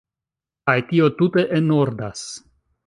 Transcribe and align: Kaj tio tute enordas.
Kaj 0.69 0.75
tio 0.93 1.11
tute 1.21 1.47
enordas. 1.61 2.27